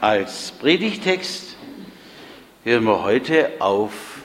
[0.00, 1.56] Als Predigtext
[2.64, 4.22] hören wir heute auf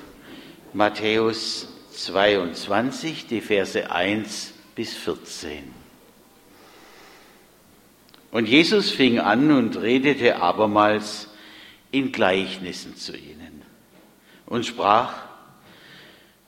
[0.72, 5.66] Matthäus 22, die Verse 1 bis 14.
[8.32, 11.28] Und Jesus fing an und redete abermals
[11.92, 13.62] in Gleichnissen zu ihnen
[14.46, 15.26] und sprach,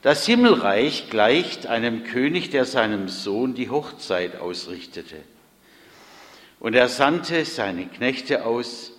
[0.03, 5.17] das Himmelreich gleicht einem König, der seinem Sohn die Hochzeit ausrichtete.
[6.61, 8.93] Und er sandte seine Knechte aus,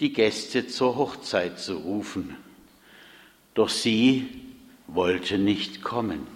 [0.00, 2.36] die Gäste zur Hochzeit zu rufen.
[3.54, 4.28] Doch sie
[4.86, 6.26] wollten nicht kommen.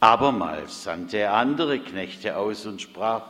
[0.00, 3.22] Abermals sandte er andere Knechte aus und sprach,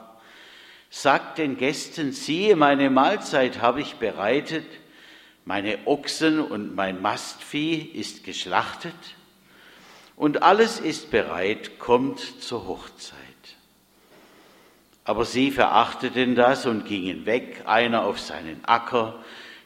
[0.90, 4.64] Sagt den Gästen, siehe, meine Mahlzeit habe ich bereitet,
[5.44, 8.94] meine Ochsen und mein Mastvieh ist geschlachtet
[10.16, 13.27] und alles ist bereit, kommt zur Hochzeit.
[15.08, 19.18] Aber sie verachteten das und gingen weg, einer auf seinen Acker,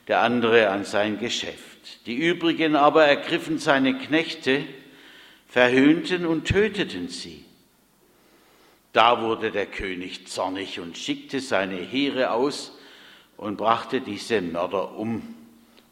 [0.06, 2.06] der andere an sein Geschäft.
[2.06, 4.62] Die übrigen aber ergriffen seine Knechte,
[5.48, 7.44] verhöhnten und töteten sie.
[8.92, 12.78] Da wurde der König zornig und schickte seine Heere aus
[13.36, 15.34] und brachte diese Mörder um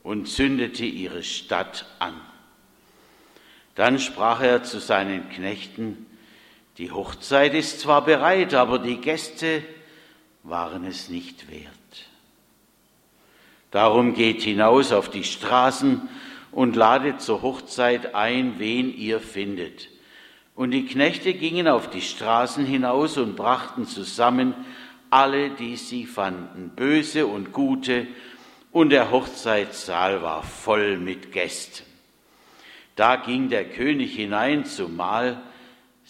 [0.05, 2.15] und zündete ihre Stadt an.
[3.75, 6.07] Dann sprach er zu seinen Knechten,
[6.81, 9.63] die Hochzeit ist zwar bereit, aber die Gäste
[10.43, 11.69] waren es nicht wert.
[13.71, 16.09] Darum geht hinaus auf die Straßen
[16.53, 19.89] und ladet zur Hochzeit ein, wen ihr findet.
[20.55, 24.55] Und die Knechte gingen auf die Straßen hinaus und brachten zusammen
[25.11, 28.07] alle, die sie fanden, böse und gute,
[28.73, 31.85] und der Hochzeitssaal war voll mit Gästen.
[32.97, 35.43] Da ging der König hinein zum Mahl,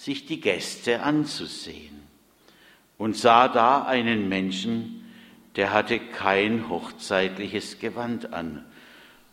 [0.00, 2.00] sich die Gäste anzusehen,
[2.96, 5.04] und sah da einen Menschen,
[5.56, 8.64] der hatte kein hochzeitliches Gewand an,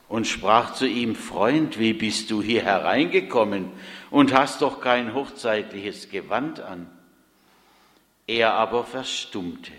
[0.10, 3.72] und sprach zu ihm, Freund, wie bist du hier hereingekommen
[4.10, 6.90] und hast doch kein hochzeitliches Gewand an?
[8.26, 9.72] Er aber verstummte.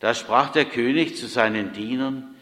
[0.00, 2.34] Da sprach der König zu seinen Dienern,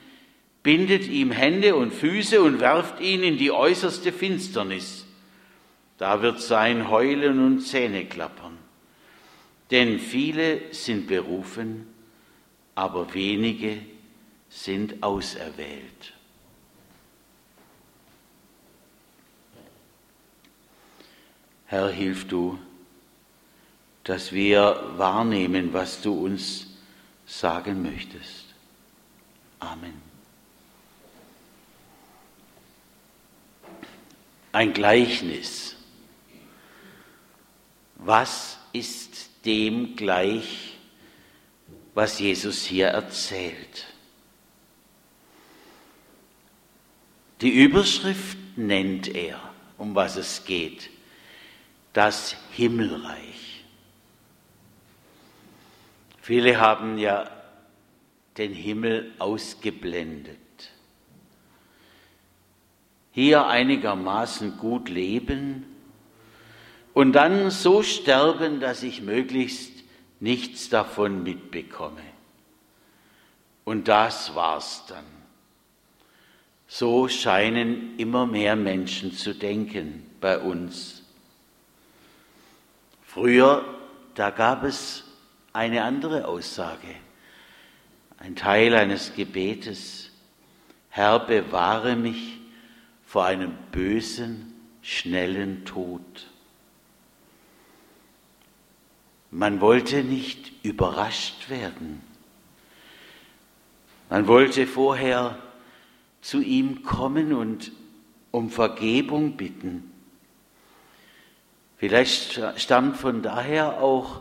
[0.63, 5.07] bindet ihm Hände und Füße und werft ihn in die äußerste Finsternis.
[6.01, 8.57] Da wird sein Heulen und Zähneklappern.
[9.71, 11.87] Denn viele sind berufen,
[12.75, 13.83] aber wenige
[14.49, 16.15] sind auserwählt.
[21.67, 22.59] Herr, hilf du,
[24.05, 26.67] dass wir wahrnehmen, was du uns
[27.27, 28.47] sagen möchtest.
[29.59, 30.01] Amen.
[34.51, 35.77] Ein Gleichnis.
[38.03, 40.79] Was ist dem gleich,
[41.93, 43.87] was Jesus hier erzählt?
[47.43, 49.39] Die Überschrift nennt er,
[49.77, 50.89] um was es geht.
[51.93, 53.65] Das Himmelreich.
[56.23, 57.31] Viele haben ja
[58.39, 60.39] den Himmel ausgeblendet.
[63.13, 65.70] Hier einigermaßen gut leben
[67.01, 69.73] und dann so sterben, dass ich möglichst
[70.21, 72.03] nichts davon mitbekomme.
[73.65, 75.07] Und das war's dann.
[76.69, 81.03] So scheinen immer mehr Menschen zu denken bei uns.
[83.03, 83.65] Früher,
[84.15, 85.05] da gab es
[85.55, 86.95] eine andere Aussage,
[88.19, 90.11] ein Teil eines Gebetes.
[90.91, 92.41] Herr, bewahre mich
[93.07, 94.53] vor einem bösen,
[94.83, 96.30] schnellen Tod.
[99.31, 102.03] Man wollte nicht überrascht werden.
[104.09, 105.39] Man wollte vorher
[106.21, 107.71] zu ihm kommen und
[108.33, 109.93] um Vergebung bitten.
[111.79, 114.21] Vielleicht stammt von daher auch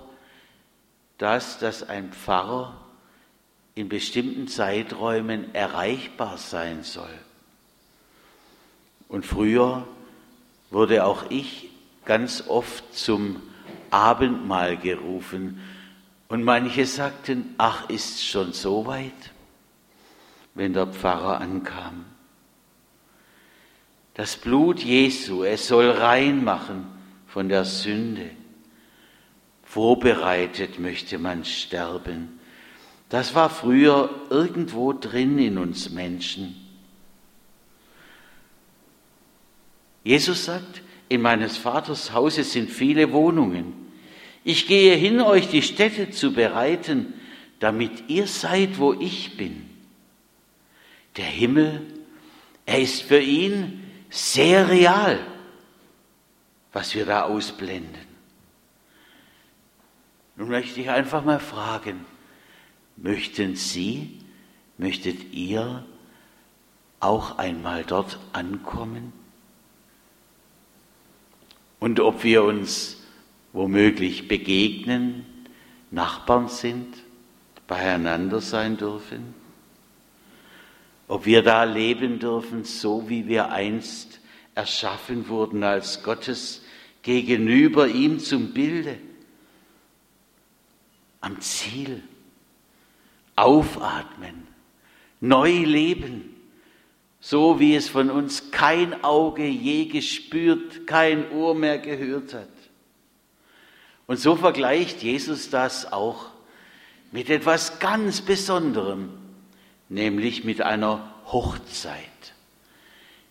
[1.17, 2.79] das, dass ein Pfarrer
[3.75, 7.09] in bestimmten Zeiträumen erreichbar sein soll.
[9.07, 9.87] Und früher
[10.69, 11.69] wurde auch ich
[12.05, 13.41] ganz oft zum
[13.91, 15.59] Abendmahl gerufen
[16.27, 19.31] und manche sagten, ach, ist schon so weit,
[20.53, 22.05] wenn der Pfarrer ankam.
[24.13, 26.87] Das Blut Jesu, es soll rein machen
[27.27, 28.31] von der Sünde.
[29.63, 32.39] Vorbereitet möchte man sterben.
[33.07, 36.55] Das war früher irgendwo drin in uns Menschen.
[40.03, 43.73] Jesus sagt, in meines Vaters Hause sind viele Wohnungen.
[44.43, 47.13] Ich gehe hin, euch die Städte zu bereiten,
[47.59, 49.69] damit ihr seid, wo ich bin.
[51.17, 51.81] Der Himmel,
[52.65, 55.19] er ist für ihn sehr real,
[56.71, 58.07] was wir da ausblenden.
[60.35, 62.05] Nun möchte ich einfach mal fragen,
[62.95, 64.19] möchten Sie,
[64.77, 65.83] möchtet ihr
[66.99, 69.18] auch einmal dort ankommen?
[71.79, 72.97] Und ob wir uns
[73.53, 75.25] womöglich begegnen,
[75.91, 76.95] Nachbarn sind,
[77.67, 79.33] beieinander sein dürfen?
[81.07, 84.19] Ob wir da leben dürfen, so wie wir einst
[84.53, 86.63] erschaffen wurden als Gottes
[87.01, 88.97] gegenüber ihm zum Bilde,
[91.21, 92.03] am Ziel,
[93.35, 94.47] aufatmen,
[95.21, 96.28] neu leben,
[97.19, 102.47] so wie es von uns kein Auge je gespürt, kein Ohr mehr gehört hat.
[104.07, 106.27] Und so vergleicht Jesus das auch
[107.11, 109.09] mit etwas ganz Besonderem,
[109.89, 112.33] nämlich mit einer Hochzeit,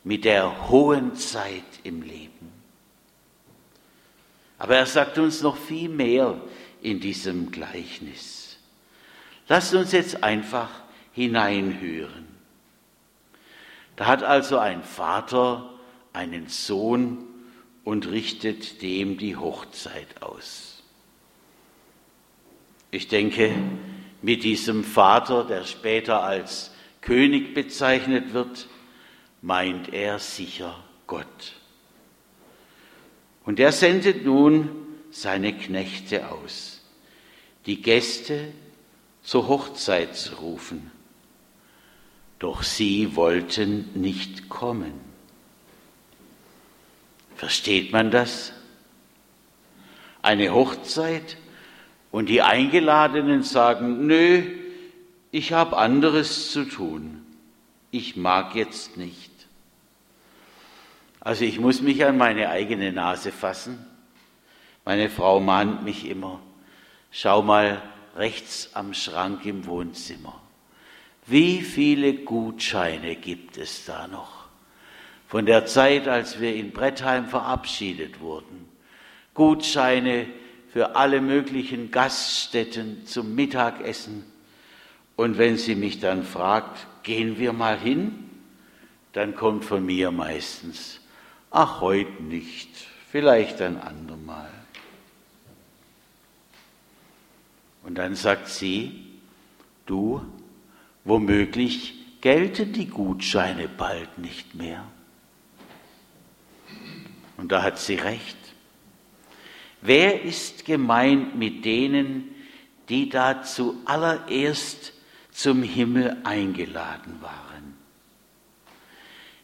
[0.05, 2.53] mit der hohen Zeit im Leben.
[4.59, 6.41] Aber er sagt uns noch viel mehr
[6.83, 8.59] in diesem Gleichnis.
[9.49, 10.69] Lasst uns jetzt einfach
[11.13, 12.28] hineinhören.
[13.99, 15.71] Da hat also ein Vater
[16.13, 17.19] einen Sohn
[17.83, 20.85] und richtet dem die Hochzeit aus.
[22.93, 23.53] Ich denke,
[24.23, 28.69] mit diesem Vater, der später als König bezeichnet wird,
[29.43, 30.79] meint er sicher
[31.09, 31.57] Gott.
[33.45, 34.71] Und er sendet nun
[35.11, 36.85] seine Knechte aus,
[37.67, 38.53] die Gäste
[39.25, 40.93] zur Hochzeit zu rufen.
[42.39, 44.93] Doch sie wollten nicht kommen.
[47.37, 48.53] Versteht man das?
[50.23, 51.37] Eine Hochzeit
[52.11, 54.43] und die Eingeladenen sagen, nö,
[55.31, 57.25] ich habe anderes zu tun.
[57.91, 59.31] Ich mag jetzt nicht.
[61.21, 63.85] Also ich muss mich an meine eigene Nase fassen.
[64.85, 66.41] Meine Frau mahnt mich immer,
[67.11, 67.83] schau mal
[68.17, 70.41] rechts am Schrank im Wohnzimmer.
[71.29, 74.47] Wie viele Gutscheine gibt es da noch?
[75.27, 78.67] Von der Zeit, als wir in Brettheim verabschiedet wurden.
[79.35, 80.27] Gutscheine
[80.73, 84.25] für alle möglichen Gaststätten zum Mittagessen.
[85.17, 88.31] Und wenn sie mich dann fragt, gehen wir mal hin,
[89.13, 91.01] dann kommt von mir meistens,
[91.51, 92.71] ach, heute nicht,
[93.11, 94.49] vielleicht ein andermal.
[97.83, 99.07] Und dann sagt sie,
[99.87, 100.23] du,
[101.09, 104.85] womöglich gelten die Gutscheine bald nicht mehr.
[107.37, 108.37] Und da hat sie recht.
[109.81, 112.35] Wer ist gemeint mit denen,
[112.89, 114.93] die da zuallererst
[115.31, 117.77] zum Himmel eingeladen waren?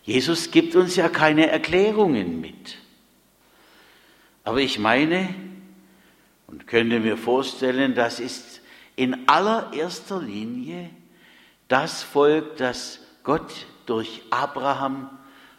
[0.02, 2.78] Jesus gibt uns ja keine Erklärungen mit.
[4.42, 5.34] Aber ich meine
[6.46, 8.60] und könnte mir vorstellen, das ist
[8.96, 10.90] in allererster Linie
[11.68, 15.10] das Volk, das Gott durch Abraham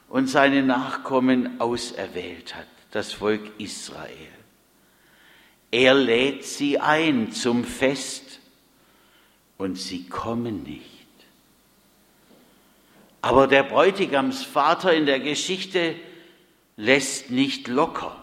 [0.09, 4.09] und seine Nachkommen auserwählt hat, das Volk Israel.
[5.71, 8.39] Er lädt sie ein zum Fest
[9.57, 10.91] und sie kommen nicht.
[13.21, 15.95] Aber der Bräutigamsvater in der Geschichte
[16.77, 18.21] lässt nicht locker.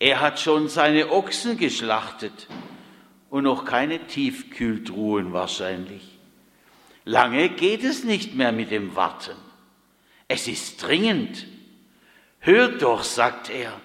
[0.00, 2.48] Er hat schon seine Ochsen geschlachtet
[3.30, 6.11] und noch keine Tiefkühltruhen wahrscheinlich.
[7.04, 9.36] Lange geht es nicht mehr mit dem Warten.
[10.28, 11.46] Es ist dringend.
[12.38, 13.80] Hört doch, sagt er.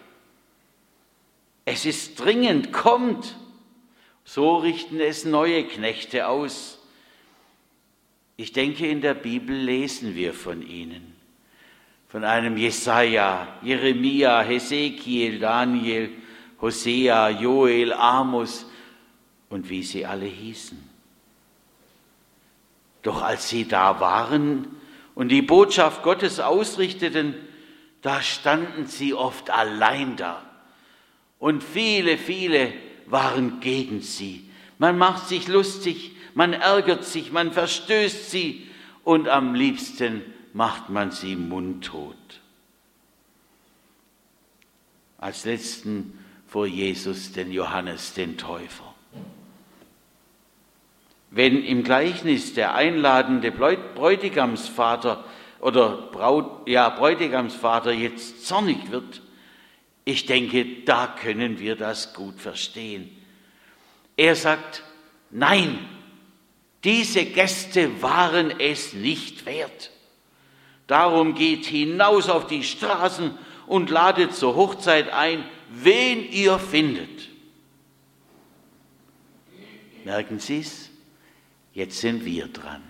[1.66, 3.36] Es ist dringend, kommt.
[4.24, 6.80] So richten es neue Knechte aus.
[8.36, 11.16] Ich denke, in der Bibel lesen wir von ihnen.
[12.08, 16.12] Von einem Jesaja, Jeremia, Hesekiel, Daniel,
[16.62, 18.66] Hosea, Joel, Amos
[19.50, 20.87] und wie sie alle hießen.
[23.08, 24.68] Doch als sie da waren
[25.16, 27.36] und die Botschaft Gottes ausrichteten,
[28.02, 30.44] da standen sie oft allein da
[31.40, 32.74] und viele, viele
[33.06, 34.50] waren gegen sie.
[34.78, 38.68] Man macht sich lustig, man ärgert sich, man verstößt sie
[39.06, 40.22] und am liebsten
[40.52, 42.42] macht man sie mundtot.
[45.18, 48.97] Als letzten vor Jesus den Johannes den Täufer.
[51.30, 55.26] Wenn im Gleichnis der einladende Bräutigamsvater
[55.60, 59.22] oder Braut, ja, Bräutigamsvater jetzt zornig wird,
[60.06, 63.10] ich denke, da können wir das gut verstehen.
[64.16, 64.84] Er sagt,
[65.30, 65.78] Nein,
[66.84, 69.92] diese Gäste waren es nicht wert.
[70.86, 77.28] Darum geht hinaus auf die Straßen und ladet zur Hochzeit ein, wen ihr findet.
[80.06, 80.87] Merken Sie es?
[81.78, 82.82] Jetzt sind wir dran.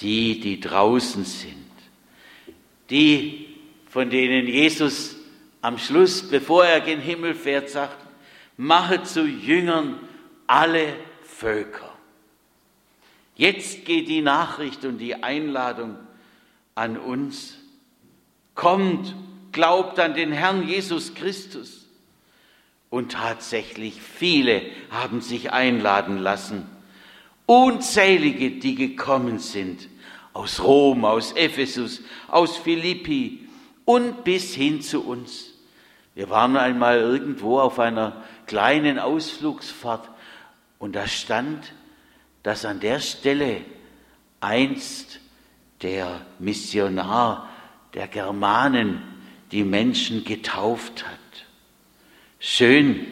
[0.00, 1.64] Die, die draußen sind.
[2.90, 3.56] Die,
[3.88, 5.16] von denen Jesus
[5.62, 7.96] am Schluss, bevor er gen Himmel fährt, sagt,
[8.58, 9.98] mache zu Jüngern
[10.46, 11.90] alle Völker.
[13.34, 15.96] Jetzt geht die Nachricht und die Einladung
[16.74, 17.56] an uns.
[18.54, 19.16] Kommt,
[19.52, 21.86] glaubt an den Herrn Jesus Christus.
[22.90, 26.73] Und tatsächlich viele haben sich einladen lassen.
[27.46, 29.88] Unzählige, die gekommen sind.
[30.32, 33.46] Aus Rom, aus Ephesus, aus Philippi
[33.84, 35.52] und bis hin zu uns.
[36.14, 40.08] Wir waren einmal irgendwo auf einer kleinen Ausflugsfahrt
[40.78, 41.72] und da stand,
[42.42, 43.62] dass an der Stelle
[44.40, 45.20] einst
[45.82, 47.48] der Missionar
[47.94, 49.02] der Germanen
[49.50, 51.18] die Menschen getauft hat.
[52.38, 53.06] Schön,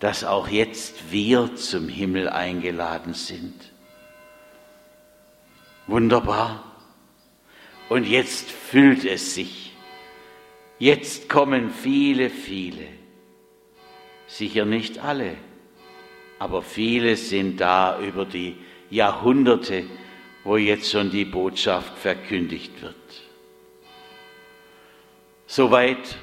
[0.00, 3.70] dass auch jetzt wir zum Himmel eingeladen sind.
[5.86, 6.64] Wunderbar.
[7.90, 9.72] Und jetzt füllt es sich.
[10.78, 12.86] Jetzt kommen viele, viele.
[14.26, 15.36] Sicher nicht alle,
[16.38, 18.56] aber viele sind da über die
[18.88, 19.84] Jahrhunderte,
[20.44, 22.94] wo jetzt schon die Botschaft verkündigt wird.
[25.46, 26.16] Soweit,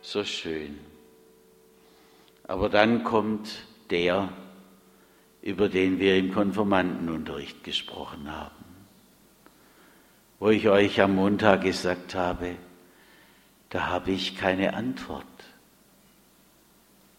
[0.00, 0.93] so schön.
[2.46, 4.28] Aber dann kommt der,
[5.42, 8.64] über den wir im Konformantenunterricht gesprochen haben,
[10.38, 12.56] wo ich euch am Montag gesagt habe,
[13.70, 15.24] da habe ich keine Antwort.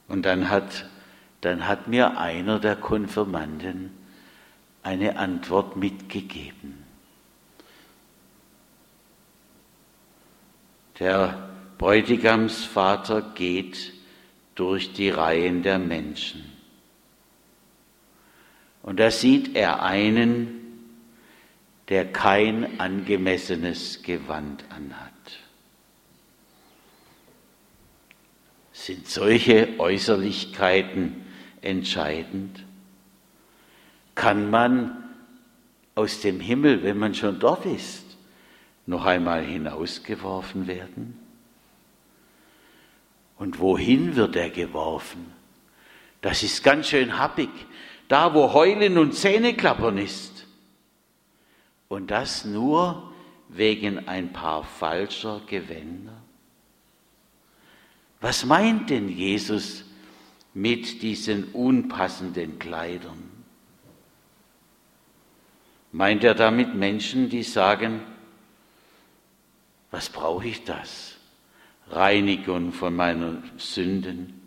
[0.08, 0.90] Und dann hat,
[1.42, 3.92] dann hat mir einer der Konfirmanden
[4.84, 6.84] eine Antwort mitgegeben.
[11.00, 13.95] Der Bräutigamsvater geht
[14.56, 16.44] durch die Reihen der Menschen.
[18.82, 20.62] Und da sieht er einen,
[21.90, 25.12] der kein angemessenes Gewand anhat.
[28.72, 31.26] Sind solche Äußerlichkeiten
[31.62, 32.64] entscheidend?
[34.16, 35.04] Kann man
[35.96, 38.06] aus dem Himmel, wenn man schon dort ist,
[38.86, 41.25] noch einmal hinausgeworfen werden?
[43.38, 45.34] Und wohin wird er geworfen?
[46.22, 47.50] Das ist ganz schön happig,
[48.08, 50.48] da wo Heulen und Zähneklappern ist.
[51.88, 53.14] Und das nur
[53.50, 56.22] wegen ein paar falscher Gewänder.
[58.22, 59.86] Was meint denn Jesus
[60.54, 63.30] mit diesen unpassenden Kleidern?
[65.92, 68.02] Meint er damit Menschen, die sagen,
[69.92, 71.15] was brauche ich das?
[71.90, 74.42] Reinigung von meinen Sünden,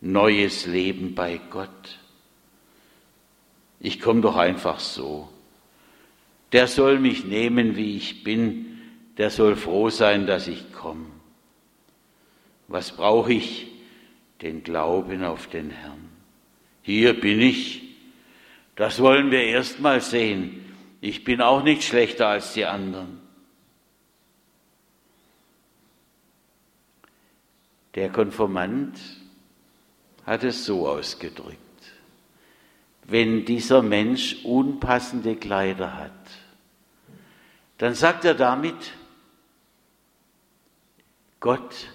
[0.00, 1.98] neues Leben bei Gott.
[3.80, 5.28] Ich komme doch einfach so.
[6.52, 8.78] Der soll mich nehmen, wie ich bin,
[9.16, 11.06] der soll froh sein, dass ich komme.
[12.68, 13.68] Was brauche ich?
[14.40, 16.08] Den Glauben auf den Herrn.
[16.82, 17.82] Hier bin ich.
[18.76, 20.64] Das wollen wir erst mal sehen.
[21.00, 23.21] Ich bin auch nicht schlechter als die anderen.
[27.94, 28.98] Der Konformant
[30.24, 31.58] hat es so ausgedrückt.
[33.04, 36.12] Wenn dieser Mensch unpassende Kleider hat,
[37.78, 38.92] dann sagt er damit,
[41.40, 41.88] Gott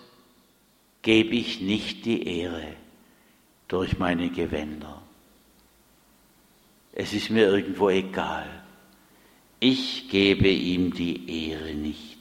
[1.02, 2.76] gebe ich nicht die Ehre
[3.70, 5.02] durch meine Gewänder.
[6.92, 8.48] Es ist mir irgendwo egal.
[9.60, 12.17] Ich gebe ihm die Ehre nicht.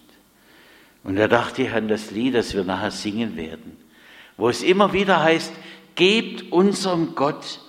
[1.06, 3.76] Und er dachte an das Lied, das wir nachher singen werden,
[4.36, 5.52] wo es immer wieder heißt,
[5.94, 7.60] gebt unserem Gott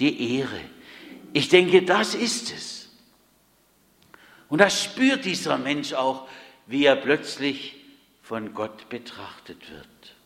[0.00, 0.60] die Ehre.
[1.32, 2.90] Ich denke, das ist es.
[4.48, 6.26] Und das spürt dieser Mensch auch,
[6.66, 7.76] wie er plötzlich
[8.22, 10.16] von Gott betrachtet wird.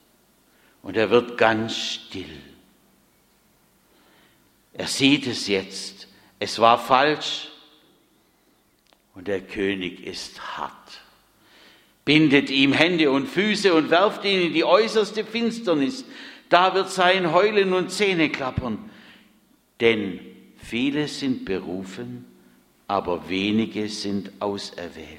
[0.80, 2.40] Und er wird ganz still.
[4.72, 6.08] Er sieht es jetzt.
[6.38, 7.50] Es war falsch.
[9.14, 11.03] Und der König ist hart
[12.04, 16.04] bindet ihm Hände und Füße und werft ihn in die äußerste Finsternis.
[16.48, 18.90] Da wird sein Heulen und Zähne klappern.
[19.80, 20.20] Denn
[20.56, 22.26] viele sind berufen,
[22.86, 25.18] aber wenige sind auserwählt.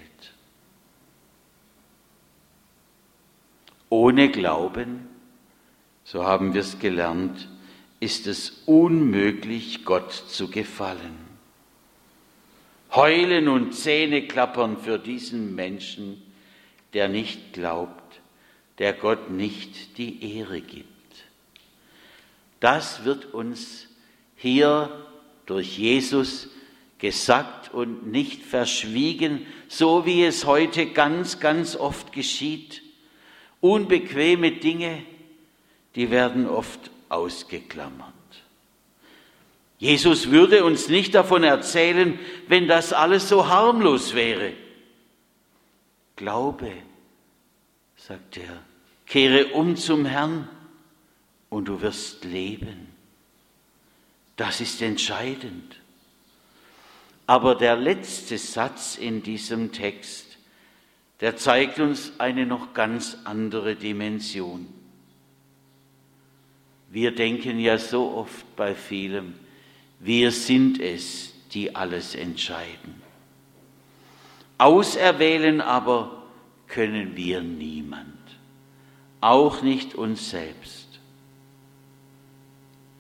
[3.90, 5.08] Ohne Glauben,
[6.04, 7.48] so haben wir es gelernt,
[8.00, 11.26] ist es unmöglich, Gott zu gefallen.
[12.94, 16.22] Heulen und Zähne klappern für diesen Menschen,
[16.96, 18.22] der nicht glaubt,
[18.80, 20.88] der Gott nicht die Ehre gibt.
[22.62, 23.88] Das wird uns
[24.38, 24.90] hier
[25.46, 26.48] durch Jesus
[26.98, 32.82] gesagt und nicht verschwiegen, so wie es heute ganz, ganz oft geschieht.
[33.60, 35.04] Unbequeme Dinge,
[35.96, 38.14] die werden oft ausgeklammert.
[39.80, 44.54] Jesus würde uns nicht davon erzählen, wenn das alles so harmlos wäre.
[46.16, 46.72] Glaube,
[47.96, 48.62] sagt er,
[49.06, 50.48] kehre um zum Herrn
[51.50, 52.88] und du wirst leben.
[54.36, 55.82] Das ist entscheidend.
[57.28, 60.38] Aber der letzte Satz in diesem Text,
[61.22, 64.68] der zeigt uns eine noch ganz andere Dimension.
[66.90, 69.34] Wir denken ja so oft bei vielem,
[70.00, 73.05] wir sind es, die alles entscheiden.
[74.58, 76.24] Auserwählen aber
[76.68, 78.18] können wir niemand,
[79.22, 81.00] auch nicht uns selbst.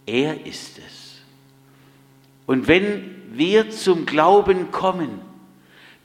[0.05, 1.21] Er ist es.
[2.45, 5.21] Und wenn wir zum Glauben kommen,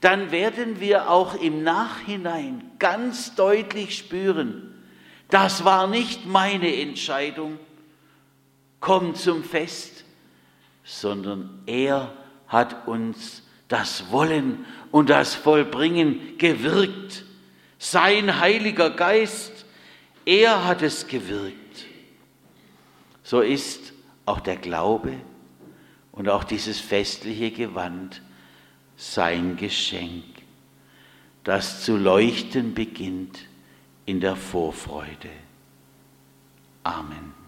[0.00, 4.66] dann werden wir auch im Nachhinein ganz deutlich spüren,
[5.28, 7.58] das war nicht meine Entscheidung,
[8.80, 10.04] komm zum Fest,
[10.82, 12.12] sondern er
[12.48, 17.24] hat uns das Wollen und das Vollbringen gewirkt.
[17.78, 19.64] Sein Heiliger Geist,
[20.26, 21.86] er hat es gewirkt.
[23.22, 23.92] So ist
[24.26, 25.12] auch der Glaube
[26.10, 28.20] und auch dieses festliche Gewand
[28.96, 30.24] sein Geschenk,
[31.44, 33.46] das zu leuchten beginnt
[34.04, 35.30] in der Vorfreude.
[36.82, 37.39] Amen.